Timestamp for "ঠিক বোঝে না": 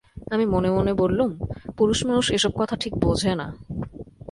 2.75-3.47